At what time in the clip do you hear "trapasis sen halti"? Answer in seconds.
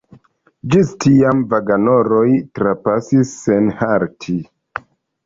2.61-4.35